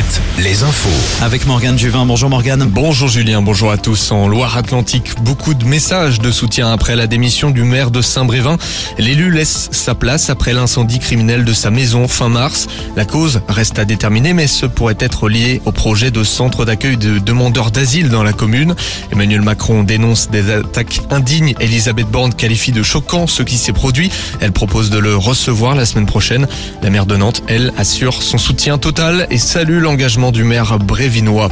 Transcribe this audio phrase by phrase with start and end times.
[0.00, 0.88] Alouette, les infos.
[1.22, 2.06] Avec Morgane Juvin.
[2.06, 2.64] Bonjour Morgane.
[2.64, 4.12] Bonjour Julien, bonjour à tous.
[4.12, 8.56] En Loire-Atlantique, beaucoup de messages de soutien après la démission du maire de Saint-Brévin.
[8.98, 12.68] L'élu laisse sa place après l'incendie criminel de sa maison fin mars.
[12.96, 16.96] La cause reste à déterminer, mais ce pourrait être lié au projet de centre d'accueil
[16.96, 18.74] de demandeurs d'asile dans la commune.
[19.12, 21.54] Emmanuel Macron dénonce des attaques indignes.
[21.60, 24.10] Elisabeth Borne qualifie de choquant ce qui s'est produit.
[24.40, 26.46] Elle propose de le recevoir la semaine prochaine.
[26.82, 31.48] La maire de Nantes, elle, assure son soutien total et salue l'engagement du maire brévinois.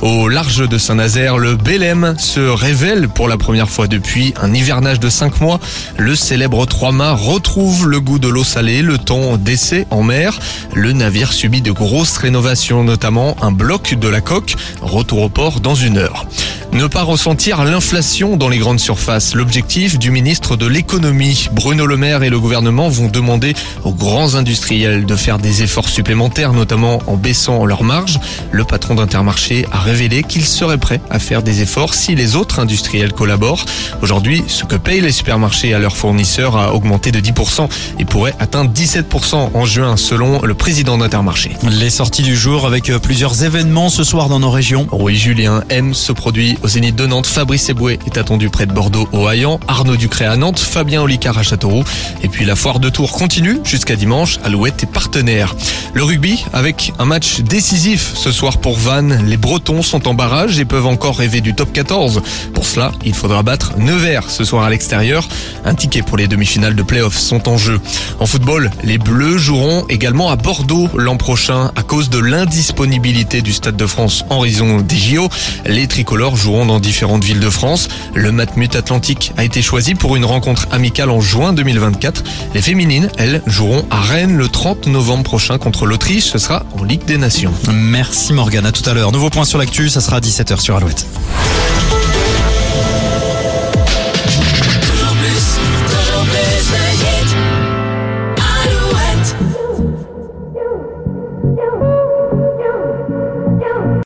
[0.00, 4.98] Au large de Saint-Nazaire, le Bélem se révèle pour la première fois depuis un hivernage
[4.98, 5.60] de 5 mois.
[5.98, 10.38] Le célèbre Trois-Mâts retrouve le goût de l'eau salée, le temps d'essai en mer.
[10.72, 14.56] Le navire subit de grosses rénovations, notamment un bloc de la coque.
[14.80, 16.24] Retour au port dans une heure.
[16.72, 19.34] Ne pas ressentir l'inflation dans les grandes surfaces.
[19.34, 23.52] L'objectif du ministre de l'économie, Bruno Le Maire et le gouvernement vont demander
[23.84, 28.18] aux grands industriels de faire des efforts supplémentaires, notamment en baissant leurs marges.
[28.52, 32.58] Le patron d'Intermarché a révélé qu'il serait prêt à faire des efforts si les autres
[32.58, 33.66] industriels collaborent.
[34.00, 37.68] Aujourd'hui, ce que payent les supermarchés à leurs fournisseurs a augmenté de 10%
[37.98, 41.50] et pourrait atteindre 17% en juin selon le président d'Intermarché.
[41.70, 44.86] Les sorties du jour avec euh, plusieurs événements ce soir dans nos régions.
[44.90, 47.26] Oui, Julien M se produit au Zénith de Nantes.
[47.26, 49.58] Fabrice Eboué est attendu près de Bordeaux au Hayan.
[49.68, 50.58] Arnaud Ducré à Nantes.
[50.58, 51.84] Fabien Olicard à Châteauroux.
[52.22, 54.38] Et puis la foire de Tours continue jusqu'à dimanche.
[54.44, 55.54] Alouette est partenaire.
[55.94, 59.22] Le rugby avec un match décisif ce soir pour Vannes.
[59.26, 62.22] Les Bretons sont en barrage et peuvent encore rêver du top 14.
[62.54, 65.28] Pour cela, il faudra battre Nevers ce soir à l'extérieur.
[65.64, 67.80] Un ticket pour les demi-finales de playoffs sont en jeu.
[68.20, 73.52] En football, les Bleus joueront également à Bordeaux l'an prochain à cause de l'indisponibilité du
[73.52, 75.28] Stade de France en raison des JO.
[75.66, 77.88] Les tricolores joueront dans différentes villes de France.
[78.14, 82.22] Le Matmut Atlantique a été choisi pour une rencontre amicale en juin 2024.
[82.54, 86.24] Les féminines, elles, joueront à Rennes le 30 novembre prochain contre l'Autriche.
[86.24, 87.52] Ce sera en Ligue des Nations.
[87.72, 89.12] Merci Morgane, à tout à l'heure.
[89.12, 91.06] Nouveau point sur l'actu, ça sera à 17h sur Alouette.